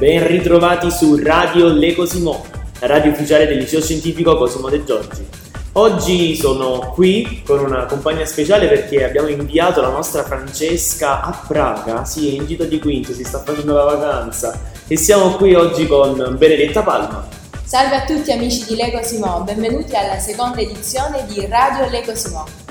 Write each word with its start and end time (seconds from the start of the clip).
Ben 0.00 0.26
ritrovati 0.26 0.90
su 0.90 1.14
Radio 1.22 1.68
Le 1.68 1.94
Cosimo, 1.94 2.46
la 2.78 2.86
radio 2.86 3.10
ufficiale 3.10 3.46
del 3.46 3.58
liceo 3.58 3.82
scientifico 3.82 4.34
Cosimo 4.34 4.70
De 4.70 4.82
Giorgi. 4.82 5.28
Oggi 5.72 6.34
sono 6.36 6.92
qui 6.94 7.42
con 7.44 7.58
una 7.58 7.84
compagnia 7.84 8.24
speciale 8.24 8.66
perché 8.66 9.04
abbiamo 9.04 9.28
inviato 9.28 9.82
la 9.82 9.90
nostra 9.90 10.24
Francesca 10.24 11.20
a 11.20 11.44
Praga, 11.46 12.06
sì, 12.06 12.30
è 12.30 12.32
in 12.40 12.46
gita 12.46 12.64
di 12.64 12.78
quinto, 12.78 13.12
si 13.12 13.24
sta 13.24 13.42
facendo 13.42 13.74
la 13.74 13.84
vacanza 13.84 14.58
e 14.88 14.96
siamo 14.96 15.32
qui 15.32 15.54
oggi 15.54 15.86
con 15.86 16.34
Benedetta 16.38 16.82
Palma. 16.82 17.28
Salve 17.62 17.96
a 17.96 18.04
tutti 18.06 18.32
amici 18.32 18.64
di 18.64 18.76
Lego 18.76 19.02
Simo, 19.02 19.42
benvenuti 19.42 19.94
alla 19.96 20.18
seconda 20.18 20.62
edizione 20.62 21.26
di 21.26 21.44
Radio 21.44 21.90
Lego 21.90 22.14
Simo. 22.14 22.69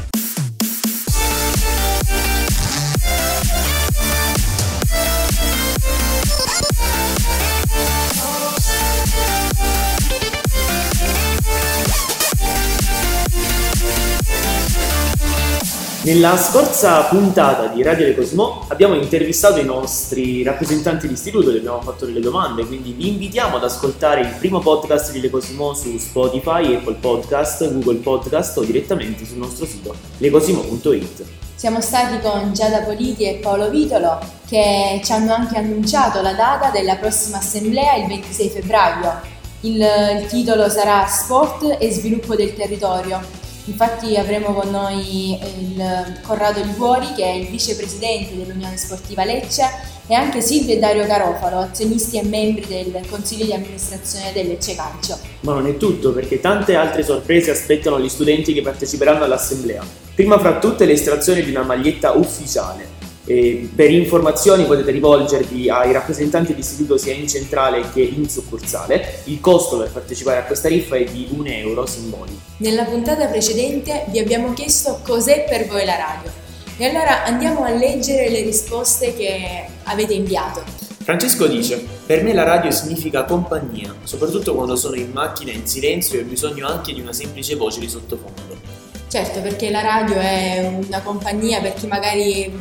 Nella 16.09 16.37
scorsa 16.37 17.03
puntata 17.03 17.67
di 17.67 17.83
Radio 17.83 18.07
Le 18.07 18.15
Cosmo 18.15 18.65
abbiamo 18.69 18.95
intervistato 18.95 19.59
i 19.59 19.63
nostri 19.63 20.41
rappresentanti 20.41 21.07
d'istituto, 21.07 21.51
gli 21.51 21.57
abbiamo 21.57 21.81
fatto 21.81 22.07
delle 22.07 22.19
domande, 22.19 22.65
quindi 22.65 22.93
vi 22.93 23.09
invitiamo 23.09 23.57
ad 23.57 23.63
ascoltare 23.63 24.21
il 24.21 24.33
primo 24.39 24.57
podcast 24.57 25.11
di 25.11 25.21
Le 25.21 25.29
Cosimo 25.29 25.75
su 25.75 25.99
Spotify, 25.99 26.73
Apple 26.73 26.95
Podcast, 26.95 27.71
Google 27.73 27.99
Podcast 27.99 28.57
o 28.57 28.63
direttamente 28.63 29.23
sul 29.23 29.37
nostro 29.37 29.67
sito 29.67 29.93
lecosimo.it. 30.17 31.25
Siamo 31.53 31.79
stati 31.79 32.19
con 32.21 32.53
Giada 32.53 32.81
Politi 32.81 33.25
e 33.25 33.35
Paolo 33.35 33.69
Vitolo 33.69 34.17
che 34.47 35.01
ci 35.03 35.11
hanno 35.11 35.35
anche 35.35 35.59
annunciato 35.59 36.23
la 36.23 36.33
data 36.33 36.71
della 36.71 36.95
prossima 36.95 37.37
assemblea 37.37 37.97
il 37.97 38.07
26 38.07 38.49
febbraio. 38.49 39.13
Il, 39.59 39.75
il 39.75 40.25
titolo 40.25 40.69
sarà 40.69 41.05
Sport 41.05 41.77
e 41.77 41.91
sviluppo 41.91 42.33
del 42.33 42.55
territorio 42.55 43.47
Infatti 43.65 44.15
avremo 44.15 44.53
con 44.53 44.69
noi 44.71 45.33
il 45.33 46.19
Corrado 46.21 46.63
Liguori 46.63 47.13
che 47.15 47.23
è 47.23 47.33
il 47.33 47.47
vicepresidente 47.47 48.35
dell'Unione 48.35 48.77
Sportiva 48.77 49.23
Lecce 49.23 49.63
e 50.07 50.15
anche 50.15 50.41
Silvio 50.41 50.73
e 50.73 50.79
Dario 50.79 51.05
Carofalo, 51.05 51.59
azionisti 51.59 52.17
e 52.17 52.23
membri 52.23 52.65
del 52.65 53.07
Consiglio 53.07 53.45
di 53.45 53.53
amministrazione 53.53 54.31
del 54.33 54.47
Lecce 54.47 54.75
Calcio. 54.75 55.17
Ma 55.41 55.53
non 55.53 55.67
è 55.67 55.77
tutto 55.77 56.11
perché 56.13 56.39
tante 56.39 56.75
altre 56.75 57.03
sorprese 57.03 57.51
aspettano 57.51 57.99
gli 57.99 58.09
studenti 58.09 58.53
che 58.53 58.61
parteciperanno 58.61 59.23
all'assemblea. 59.23 59.83
Prima 60.15 60.39
fra 60.39 60.57
tutte 60.57 60.85
l'estrazione 60.85 61.43
di 61.43 61.51
una 61.51 61.63
maglietta 61.63 62.13
ufficiale 62.13 62.98
e 63.29 63.69
per 63.75 63.91
informazioni 63.91 64.65
potete 64.65 64.89
rivolgervi 64.89 65.69
ai 65.69 65.91
rappresentanti 65.91 66.55
d'istituto 66.55 66.97
sia 66.97 67.13
in 67.13 67.27
centrale 67.27 67.87
che 67.93 68.01
in 68.01 68.27
succursale. 68.27 69.21
Il 69.25 69.39
costo 69.39 69.77
per 69.77 69.91
partecipare 69.91 70.39
a 70.39 70.43
questa 70.45 70.67
riffa 70.67 70.95
è 70.95 71.03
di 71.03 71.27
un 71.37 71.45
euro 71.45 71.85
simbolico. 71.85 72.39
Nella 72.57 72.85
puntata 72.85 73.27
precedente 73.27 74.05
vi 74.07 74.17
abbiamo 74.17 74.53
chiesto 74.53 75.01
cos'è 75.05 75.45
per 75.47 75.67
voi 75.67 75.85
la 75.85 75.95
radio. 75.95 76.31
E 76.75 76.85
allora 76.87 77.23
andiamo 77.23 77.65
a 77.65 77.69
leggere 77.69 78.29
le 78.29 78.41
risposte 78.41 79.13
che 79.13 79.63
avete 79.83 80.13
inviato. 80.13 80.63
Francesco 81.03 81.45
dice: 81.45 81.85
Per 82.07 82.23
me 82.23 82.33
la 82.33 82.43
radio 82.43 82.71
significa 82.71 83.25
compagnia, 83.25 83.93
soprattutto 84.05 84.55
quando 84.55 84.75
sono 84.75 84.95
in 84.95 85.11
macchina 85.11 85.51
in 85.51 85.67
silenzio 85.67 86.17
e 86.17 86.23
ho 86.23 86.25
bisogno 86.25 86.65
anche 86.65 86.93
di 86.93 87.01
una 87.01 87.13
semplice 87.13 87.55
voce 87.55 87.79
di 87.79 87.89
sottofondo. 87.89 88.78
Certo, 89.09 89.41
perché 89.41 89.71
la 89.71 89.81
radio 89.81 90.17
è 90.17 90.71
una 90.85 91.01
compagnia 91.01 91.59
per 91.61 91.73
chi 91.73 91.87
magari 91.87 92.55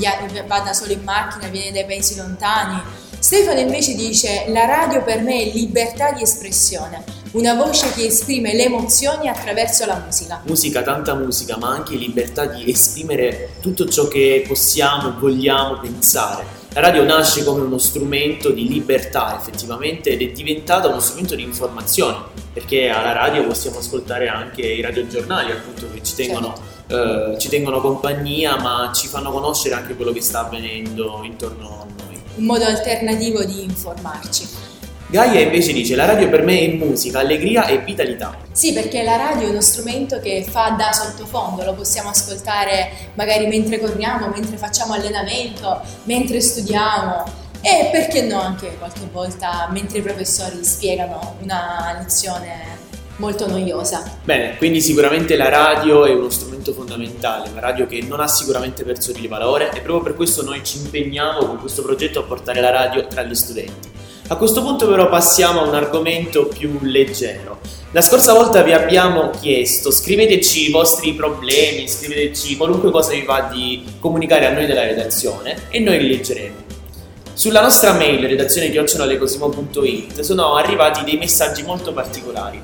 va 0.46 0.60
da 0.60 0.72
solo 0.72 0.92
in 0.92 1.02
macchina, 1.02 1.46
viene 1.48 1.72
dai 1.72 1.84
paesi 1.84 2.16
lontani. 2.16 2.80
Stefano 3.18 3.60
invece 3.60 3.94
dice: 3.94 4.44
La 4.48 4.64
radio 4.64 5.02
per 5.02 5.20
me 5.20 5.42
è 5.42 5.52
libertà 5.52 6.12
di 6.12 6.22
espressione, 6.22 7.04
una 7.32 7.52
voce 7.52 7.92
che 7.92 8.06
esprime 8.06 8.54
le 8.54 8.64
emozioni 8.64 9.28
attraverso 9.28 9.84
la 9.84 10.00
musica. 10.02 10.40
Musica, 10.46 10.82
tanta 10.82 11.14
musica, 11.14 11.58
ma 11.58 11.68
anche 11.68 11.96
libertà 11.96 12.46
di 12.46 12.70
esprimere 12.70 13.50
tutto 13.60 13.86
ciò 13.86 14.08
che 14.08 14.42
possiamo 14.48 15.18
vogliamo 15.18 15.78
pensare. 15.80 16.57
La 16.74 16.80
radio 16.80 17.02
nasce 17.02 17.44
come 17.44 17.62
uno 17.62 17.78
strumento 17.78 18.50
di 18.50 18.68
libertà 18.68 19.36
effettivamente 19.38 20.10
ed 20.10 20.22
è 20.22 20.26
diventata 20.28 20.88
uno 20.88 21.00
strumento 21.00 21.34
di 21.34 21.42
informazione 21.42 22.16
perché 22.52 22.88
alla 22.88 23.12
radio 23.12 23.46
possiamo 23.46 23.78
ascoltare 23.78 24.28
anche 24.28 24.62
i 24.62 24.80
radiogiornali 24.80 25.52
appunto 25.52 25.88
che 25.92 26.02
ci 26.02 26.14
tengono, 26.14 26.54
certo. 26.86 27.32
eh, 27.32 27.38
ci 27.38 27.48
tengono 27.48 27.80
compagnia 27.80 28.56
ma 28.58 28.92
ci 28.94 29.08
fanno 29.08 29.30
conoscere 29.30 29.74
anche 29.74 29.94
quello 29.94 30.12
che 30.12 30.20
sta 30.20 30.40
avvenendo 30.40 31.20
intorno 31.22 31.80
a 31.82 32.02
noi. 32.04 32.20
Un 32.36 32.44
modo 32.44 32.64
alternativo 32.64 33.42
di 33.44 33.64
informarci. 33.64 34.67
Gaia 35.10 35.40
invece 35.40 35.72
dice 35.72 35.94
la 35.94 36.04
radio 36.04 36.28
per 36.28 36.42
me 36.42 36.60
è 36.60 36.68
musica, 36.74 37.20
allegria 37.20 37.64
e 37.64 37.78
vitalità. 37.78 38.36
Sì, 38.52 38.74
perché 38.74 39.02
la 39.02 39.16
radio 39.16 39.46
è 39.46 39.50
uno 39.50 39.62
strumento 39.62 40.20
che 40.20 40.44
fa 40.46 40.74
da 40.76 40.92
sottofondo, 40.92 41.64
lo 41.64 41.72
possiamo 41.72 42.10
ascoltare 42.10 42.90
magari 43.14 43.46
mentre 43.46 43.80
corriamo, 43.80 44.28
mentre 44.28 44.58
facciamo 44.58 44.92
allenamento, 44.92 45.80
mentre 46.02 46.42
studiamo 46.42 47.24
e 47.62 47.88
perché 47.90 48.20
no 48.20 48.38
anche 48.38 48.76
qualche 48.76 49.08
volta 49.10 49.68
mentre 49.70 50.00
i 50.00 50.02
professori 50.02 50.62
spiegano 50.62 51.36
una 51.40 51.96
lezione 51.98 52.76
molto 53.16 53.48
noiosa. 53.48 54.18
Bene, 54.22 54.58
quindi 54.58 54.82
sicuramente 54.82 55.36
la 55.36 55.48
radio 55.48 56.04
è 56.04 56.12
uno 56.12 56.28
strumento 56.28 56.74
fondamentale, 56.74 57.48
una 57.48 57.60
radio 57.60 57.86
che 57.86 58.02
non 58.02 58.20
ha 58.20 58.28
sicuramente 58.28 58.84
perso 58.84 59.12
di 59.12 59.26
valore 59.26 59.70
e 59.70 59.80
proprio 59.80 60.02
per 60.02 60.14
questo 60.14 60.42
noi 60.42 60.62
ci 60.62 60.76
impegniamo 60.76 61.46
con 61.46 61.58
questo 61.58 61.80
progetto 61.80 62.20
a 62.20 62.24
portare 62.24 62.60
la 62.60 62.70
radio 62.70 63.06
tra 63.06 63.22
gli 63.22 63.34
studenti. 63.34 63.96
A 64.30 64.36
questo 64.36 64.60
punto 64.60 64.86
però 64.86 65.08
passiamo 65.08 65.60
a 65.60 65.66
un 65.66 65.74
argomento 65.74 66.48
più 66.48 66.78
leggero. 66.82 67.60
La 67.92 68.02
scorsa 68.02 68.34
volta 68.34 68.60
vi 68.62 68.74
abbiamo 68.74 69.30
chiesto, 69.30 69.90
scriveteci 69.90 70.68
i 70.68 70.70
vostri 70.70 71.14
problemi, 71.14 71.88
scriveteci 71.88 72.58
qualunque 72.58 72.90
cosa 72.90 73.12
vi 73.12 73.22
va 73.22 73.48
di 73.50 73.82
comunicare 73.98 74.44
a 74.44 74.52
noi 74.52 74.66
della 74.66 74.82
redazione 74.82 75.62
e 75.70 75.80
noi 75.80 76.00
li 76.00 76.08
leggeremo. 76.08 76.56
Sulla 77.32 77.62
nostra 77.62 77.94
mail 77.94 78.20
redazione 78.28 78.70
chiocciolallecosimo.it 78.70 80.20
sono 80.20 80.56
arrivati 80.56 81.04
dei 81.04 81.16
messaggi 81.16 81.62
molto 81.62 81.94
particolari 81.94 82.60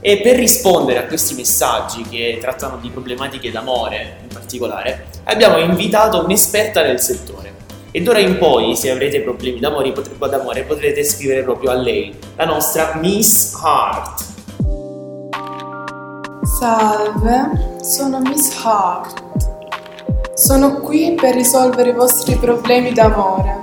e 0.00 0.20
per 0.20 0.34
rispondere 0.34 0.98
a 0.98 1.04
questi 1.04 1.34
messaggi 1.34 2.02
che 2.10 2.38
trattano 2.40 2.78
di 2.82 2.88
problematiche 2.88 3.52
d'amore 3.52 4.16
in 4.22 4.28
particolare 4.34 5.06
abbiamo 5.24 5.58
invitato 5.58 6.24
un'esperta 6.24 6.82
del 6.82 6.98
settore. 6.98 7.53
E 7.96 8.02
d'ora 8.02 8.18
in 8.18 8.38
poi, 8.38 8.74
se 8.74 8.90
avrete 8.90 9.20
problemi 9.20 9.60
d'amore, 9.60 9.92
d'amore 10.18 10.64
potrete 10.64 11.04
scrivere 11.04 11.44
proprio 11.44 11.70
a 11.70 11.74
lei, 11.74 12.12
la 12.34 12.44
nostra 12.44 12.98
Miss 13.00 13.54
Heart. 13.62 14.24
Salve, 16.58 17.76
sono 17.82 18.18
Miss 18.18 18.50
Heart. 18.64 19.22
Sono 20.34 20.80
qui 20.80 21.14
per 21.14 21.36
risolvere 21.36 21.90
i 21.90 21.92
vostri 21.92 22.34
problemi 22.34 22.92
d'amore. 22.92 23.58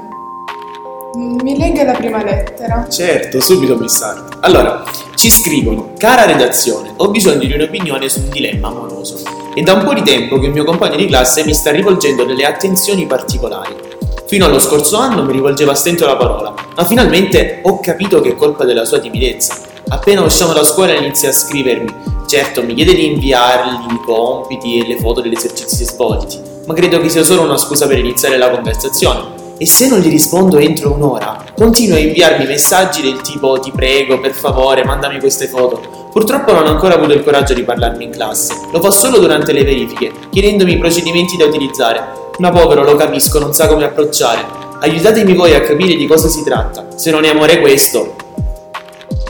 Mi 1.43 1.57
legga 1.57 1.83
la 1.83 1.91
prima 1.91 2.23
lettera. 2.23 2.87
Certo, 2.87 3.41
subito 3.41 3.75
Miss 3.75 3.99
Hart. 3.99 4.37
Allora, 4.39 4.81
ci 5.15 5.29
scrivono, 5.29 5.91
cara 5.97 6.23
redazione, 6.23 6.93
ho 6.95 7.09
bisogno 7.09 7.45
di 7.45 7.51
un'opinione 7.51 8.07
su 8.07 8.21
un 8.21 8.29
dilemma 8.29 8.69
amoroso. 8.69 9.17
È 9.53 9.61
da 9.61 9.73
un 9.73 9.83
po' 9.83 9.93
di 9.93 10.03
tempo 10.03 10.39
che 10.39 10.47
un 10.47 10.53
mio 10.53 10.63
compagno 10.63 10.95
di 10.95 11.07
classe 11.07 11.43
mi 11.43 11.53
sta 11.53 11.71
rivolgendo 11.71 12.23
delle 12.23 12.45
attenzioni 12.45 13.05
particolari. 13.05 13.99
Fino 14.31 14.45
allo 14.45 14.59
scorso 14.59 14.95
anno 14.95 15.25
mi 15.25 15.33
rivolgeva 15.33 15.73
a 15.73 15.75
stento 15.75 16.05
la 16.05 16.15
parola, 16.15 16.53
ma 16.73 16.85
finalmente 16.85 17.59
ho 17.63 17.81
capito 17.81 18.21
che 18.21 18.29
è 18.29 18.35
colpa 18.37 18.63
della 18.63 18.85
sua 18.85 18.99
timidezza. 18.99 19.57
Appena 19.89 20.21
usciamo 20.21 20.53
da 20.53 20.63
scuola 20.63 20.93
inizia 20.93 21.27
a 21.27 21.33
scrivermi. 21.33 21.93
Certo, 22.27 22.63
mi 22.63 22.73
chiede 22.73 22.93
di 22.93 23.07
inviargli 23.07 23.91
i 23.91 23.99
compiti 24.05 24.79
e 24.79 24.87
le 24.87 24.99
foto 24.99 25.19
degli 25.19 25.33
esercizi 25.33 25.83
esposti, 25.83 26.39
ma 26.65 26.73
credo 26.73 27.01
che 27.01 27.09
sia 27.09 27.23
solo 27.23 27.41
una 27.41 27.57
scusa 27.57 27.87
per 27.87 27.97
iniziare 27.97 28.37
la 28.37 28.49
conversazione 28.49 29.39
e 29.57 29.65
se 29.65 29.89
non 29.89 29.99
gli 29.99 30.09
rispondo 30.09 30.59
entro 30.59 30.93
un'ora, 30.93 31.43
continua 31.53 31.97
a 31.97 31.99
inviarmi 31.99 32.45
messaggi 32.45 33.01
del 33.01 33.19
tipo 33.19 33.59
ti 33.59 33.71
prego, 33.71 34.21
per 34.21 34.31
favore, 34.31 34.85
mandami 34.85 35.19
queste 35.19 35.47
foto. 35.47 36.07
Purtroppo 36.09 36.53
non 36.53 36.67
ho 36.67 36.69
ancora 36.69 36.95
avuto 36.95 37.11
il 37.11 37.21
coraggio 37.21 37.53
di 37.53 37.63
parlarmi 37.63 38.05
in 38.05 38.11
classe, 38.11 38.53
lo 38.71 38.79
fa 38.79 38.91
solo 38.91 39.19
durante 39.19 39.51
le 39.51 39.65
verifiche, 39.65 40.13
chiedendomi 40.29 40.71
i 40.71 40.77
procedimenti 40.77 41.35
da 41.35 41.43
utilizzare. 41.43 42.20
Ma 42.41 42.49
povero, 42.49 42.83
lo 42.83 42.95
capisco, 42.95 43.37
non 43.37 43.53
sa 43.53 43.67
come 43.67 43.83
approcciare. 43.83 44.43
Aiutatemi 44.79 45.35
voi 45.35 45.53
a 45.53 45.61
capire 45.61 45.95
di 45.95 46.07
cosa 46.07 46.27
si 46.27 46.43
tratta. 46.43 46.87
Se 46.95 47.11
non 47.11 47.23
è 47.23 47.29
amore 47.29 47.59
questo. 47.59 48.15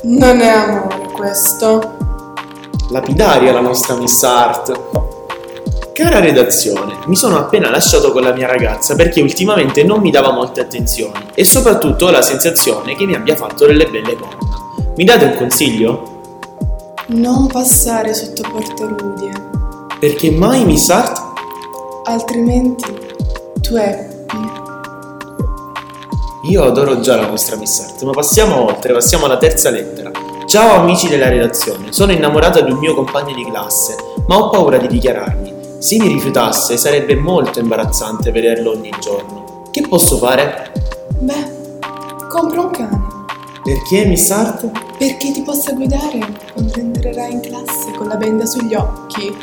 Non 0.03 0.39
è 0.39 0.47
amore 0.47 1.09
questo. 1.11 1.97
Lapidaria 2.89 3.51
la 3.51 3.59
nostra 3.59 3.95
Miss 3.95 4.23
Art. 4.23 4.71
Cara 5.91 6.21
redazione, 6.21 6.99
mi 7.07 7.17
sono 7.17 7.37
appena 7.37 7.69
lasciato 7.69 8.13
con 8.13 8.21
la 8.21 8.31
mia 8.31 8.47
ragazza 8.47 8.95
perché 8.95 9.19
ultimamente 9.19 9.83
non 9.83 9.99
mi 9.99 10.09
dava 10.09 10.31
molte 10.31 10.61
attenzioni 10.61 11.31
e 11.33 11.43
soprattutto 11.43 12.05
ho 12.05 12.11
la 12.11 12.21
sensazione 12.21 12.95
che 12.95 13.05
mi 13.05 13.13
abbia 13.13 13.35
fatto 13.35 13.65
delle 13.65 13.87
belle 13.87 14.15
corna. 14.15 14.93
Mi 14.95 15.03
date 15.03 15.25
un 15.25 15.35
consiglio? 15.35 16.21
Non 17.07 17.47
passare 17.47 18.13
sotto 18.13 18.43
porte 18.49 18.85
rudie. 18.85 19.31
Perché 19.99 20.31
mai, 20.31 20.63
Miss 20.63 20.87
Art? 20.87 21.30
Altrimenti 22.03 22.91
tu 23.61 23.75
ebbi. 23.75 24.09
Io 26.49 26.63
adoro 26.63 26.99
già 26.99 27.15
la 27.15 27.27
nostra 27.27 27.55
Miss 27.57 27.79
Art, 27.79 28.01
ma 28.01 28.11
passiamo 28.11 28.65
oltre, 28.65 28.91
passiamo 28.91 29.25
alla 29.25 29.37
terza 29.37 29.69
lettera. 29.69 30.09
Ciao 30.47 30.79
amici 30.79 31.07
della 31.07 31.29
redazione, 31.29 31.91
sono 31.91 32.11
innamorata 32.11 32.61
di 32.61 32.71
un 32.71 32.79
mio 32.79 32.95
compagno 32.95 33.35
di 33.35 33.45
classe, 33.45 33.95
ma 34.27 34.37
ho 34.37 34.49
paura 34.49 34.77
di 34.77 34.87
dichiararmi. 34.87 35.53
Se 35.77 35.97
mi 35.99 36.07
rifiutasse 36.07 36.75
sarebbe 36.75 37.15
molto 37.15 37.59
imbarazzante 37.59 38.31
vederlo 38.31 38.71
ogni 38.71 38.91
giorno. 38.99 39.67
Che 39.69 39.87
posso 39.87 40.17
fare? 40.17 40.71
Beh, 41.19 41.79
compra 42.29 42.61
un 42.61 42.71
cane. 42.71 43.07
Perché 43.63 44.05
Miss 44.05 44.27
Art? 44.31 44.65
Perché 44.97 45.31
ti 45.31 45.41
possa 45.43 45.73
guidare 45.73 46.17
quando 46.51 46.73
entrerai 46.73 47.31
in 47.31 47.41
classe 47.41 47.91
con 47.95 48.07
la 48.07 48.15
benda 48.15 48.47
sugli 48.47 48.73
occhi. 48.73 49.37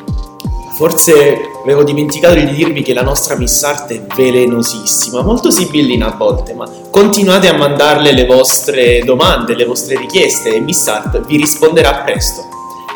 Forse 0.76 1.47
avevo 1.62 1.82
dimenticato 1.82 2.34
di 2.34 2.46
dirvi 2.46 2.82
che 2.82 2.94
la 2.94 3.02
nostra 3.02 3.36
Miss 3.36 3.62
Art 3.62 3.92
è 3.92 4.00
velenosissima, 4.14 5.22
molto 5.22 5.50
sibillina 5.50 6.12
a 6.12 6.16
volte, 6.16 6.54
ma 6.54 6.68
continuate 6.90 7.48
a 7.48 7.56
mandarle 7.56 8.12
le 8.12 8.26
vostre 8.26 9.00
domande, 9.04 9.54
le 9.54 9.64
vostre 9.64 9.96
richieste 9.96 10.54
e 10.54 10.60
Miss 10.60 10.86
Art 10.86 11.24
vi 11.26 11.36
risponderà 11.36 12.02
presto. 12.04 12.42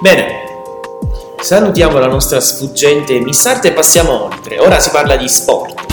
Bene, 0.01 0.43
salutiamo 1.41 1.99
la 1.99 2.07
nostra 2.07 2.41
sfuggente 2.41 3.19
Miss 3.21 3.45
Art 3.45 3.65
e 3.65 3.73
passiamo 3.73 4.25
oltre. 4.25 4.59
Ora 4.59 4.81
si 4.81 4.91
parla 4.91 5.17
di 5.17 5.29
sport. 5.29 5.92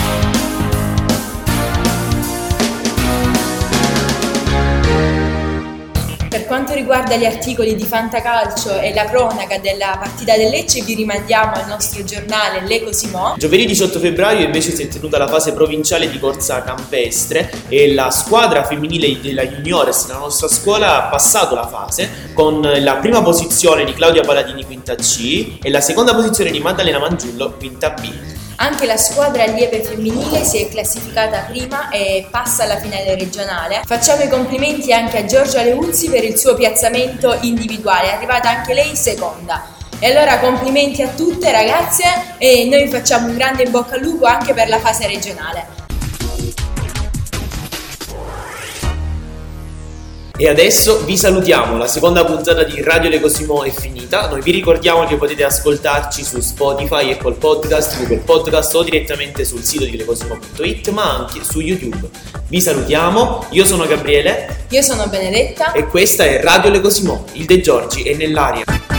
Riguarda 6.80 7.16
gli 7.16 7.26
articoli 7.26 7.74
di 7.74 7.84
Fantacalcio 7.84 8.78
e 8.80 8.94
la 8.94 9.04
cronaca 9.04 9.58
della 9.58 9.98
partita 9.98 10.36
del 10.36 10.48
Lecce, 10.48 10.82
vi 10.82 10.94
rimandiamo 10.94 11.52
al 11.52 11.66
nostro 11.68 12.02
giornale 12.04 12.66
Le 12.66 12.82
Cosimò. 12.82 13.34
Giovedì 13.36 13.66
18 13.66 13.98
febbraio 13.98 14.46
invece 14.46 14.74
si 14.74 14.82
è 14.82 14.88
tenuta 14.88 15.18
la 15.18 15.28
fase 15.28 15.52
provinciale 15.52 16.10
di 16.10 16.18
corsa 16.18 16.62
campestre 16.62 17.52
e 17.68 17.92
la 17.92 18.10
squadra 18.10 18.64
femminile 18.64 19.20
della 19.20 19.44
Juniores, 19.44 20.08
la 20.08 20.16
nostra 20.16 20.48
scuola, 20.48 21.04
ha 21.04 21.08
passato 21.10 21.54
la 21.54 21.66
fase 21.66 22.30
con 22.32 22.60
la 22.60 22.96
prima 22.96 23.22
posizione 23.22 23.84
di 23.84 23.92
Claudia 23.92 24.22
Paladini 24.22 24.64
quinta 24.64 24.94
C 24.94 25.58
e 25.62 25.70
la 25.70 25.80
seconda 25.82 26.14
posizione 26.14 26.50
di 26.50 26.60
Maddalena 26.60 26.98
Mangiullo 26.98 27.56
quinta 27.58 27.90
B. 27.90 28.39
Anche 28.62 28.84
la 28.84 28.98
squadra 28.98 29.44
allieve 29.44 29.82
femminile 29.82 30.44
si 30.44 30.58
è 30.58 30.68
classificata 30.68 31.46
prima 31.48 31.88
e 31.88 32.26
passa 32.30 32.64
alla 32.64 32.76
finale 32.76 33.14
regionale. 33.14 33.80
Facciamo 33.86 34.22
i 34.22 34.28
complimenti 34.28 34.92
anche 34.92 35.16
a 35.16 35.24
Giorgia 35.24 35.62
Leuzzi 35.62 36.10
per 36.10 36.24
il 36.24 36.36
suo 36.36 36.52
piazzamento 36.52 37.38
individuale, 37.40 38.10
è 38.10 38.14
arrivata 38.16 38.50
anche 38.50 38.74
lei 38.74 38.94
seconda. 38.94 39.64
E 39.98 40.14
allora 40.14 40.38
complimenti 40.40 41.00
a 41.00 41.08
tutte 41.08 41.50
ragazze 41.50 42.04
e 42.36 42.68
noi 42.70 42.86
facciamo 42.88 43.28
un 43.28 43.36
grande 43.36 43.62
in 43.62 43.70
bocca 43.70 43.94
al 43.94 44.02
lupo 44.02 44.26
anche 44.26 44.52
per 44.52 44.68
la 44.68 44.78
fase 44.78 45.06
regionale. 45.06 45.79
E 50.40 50.48
adesso 50.48 51.04
vi 51.04 51.18
salutiamo, 51.18 51.76
la 51.76 51.86
seconda 51.86 52.24
puntata 52.24 52.62
di 52.62 52.80
Radio 52.80 53.10
Le 53.10 53.20
Cosimo 53.20 53.62
è 53.62 53.70
finita, 53.70 54.26
noi 54.26 54.40
vi 54.40 54.52
ricordiamo 54.52 55.04
che 55.04 55.16
potete 55.16 55.44
ascoltarci 55.44 56.24
su 56.24 56.40
Spotify, 56.40 57.12
Apple 57.12 57.34
Podcast, 57.34 57.98
Google 57.98 58.22
Podcast 58.24 58.74
o 58.74 58.82
direttamente 58.82 59.44
sul 59.44 59.62
sito 59.62 59.84
di 59.84 59.98
lecosimo.it 59.98 60.88
ma 60.92 61.18
anche 61.18 61.44
su 61.44 61.60
YouTube. 61.60 62.08
Vi 62.48 62.58
salutiamo, 62.58 63.48
io 63.50 63.66
sono 63.66 63.86
Gabriele 63.86 64.64
Io 64.70 64.80
sono 64.80 65.08
Benedetta. 65.08 65.72
e 65.72 65.84
questa 65.84 66.24
è 66.24 66.40
Radio 66.42 66.70
Le 66.70 66.80
Cosimo, 66.80 67.26
il 67.32 67.44
De 67.44 67.60
Giorgi 67.60 68.02
è 68.04 68.14
nell'aria. 68.14 68.89